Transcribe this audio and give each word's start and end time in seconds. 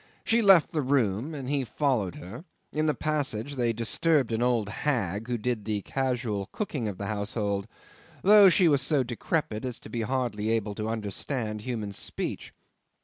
She 0.23 0.41
left 0.41 0.71
the 0.71 0.81
room, 0.81 1.35
and 1.35 1.47
he 1.47 1.63
followed 1.63 2.15
her; 2.15 2.43
in 2.73 2.87
the 2.87 2.95
passage 2.95 3.53
they 3.55 3.71
disturbed 3.71 4.31
an 4.31 4.41
old 4.41 4.67
hag 4.67 5.27
who 5.27 5.37
did 5.37 5.63
the 5.63 5.83
casual 5.83 6.47
cooking 6.51 6.87
of 6.87 6.97
the 6.97 7.05
household, 7.05 7.67
though 8.23 8.49
she 8.49 8.67
was 8.67 8.81
so 8.81 9.03
decrepit 9.03 9.63
as 9.63 9.77
to 9.81 9.89
be 9.91 10.01
hardly 10.01 10.49
able 10.49 10.73
to 10.73 10.89
understand 10.89 11.61
human 11.61 11.91
speech. 11.91 12.51